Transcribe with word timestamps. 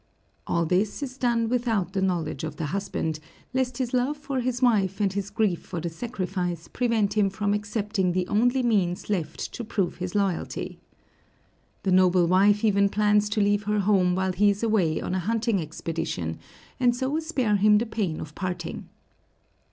All 0.47 0.65
this 0.65 1.03
is 1.03 1.15
done 1.19 1.47
without 1.47 1.93
the 1.93 2.01
knowledge 2.01 2.43
of 2.43 2.55
the 2.55 2.65
husband, 2.65 3.19
lest 3.53 3.77
his 3.77 3.93
love 3.93 4.17
for 4.17 4.39
his 4.39 4.59
wife 4.59 4.99
and 4.99 5.13
his 5.13 5.29
grief 5.29 5.61
for 5.61 5.79
the 5.79 5.91
sacrifice 5.91 6.67
prevent 6.67 7.15
him 7.15 7.29
from 7.29 7.53
accepting 7.53 8.11
the 8.11 8.27
only 8.27 8.63
means 8.63 9.11
left 9.11 9.53
to 9.53 9.63
prove 9.63 9.97
his 9.97 10.15
loyalty. 10.15 10.79
The 11.83 11.91
noble 11.91 12.25
wife 12.25 12.63
even 12.63 12.89
plans 12.89 13.29
to 13.29 13.41
leave 13.41 13.65
her 13.65 13.81
home 13.81 14.15
while 14.15 14.31
he 14.33 14.49
is 14.49 14.63
away 14.63 14.99
on 14.99 15.13
a 15.13 15.19
hunting 15.19 15.61
expedition, 15.61 16.39
and 16.79 16.95
so 16.95 17.19
spare 17.19 17.57
him 17.57 17.77
the 17.77 17.85
pain 17.85 18.19
of 18.19 18.33
parting. 18.33 18.89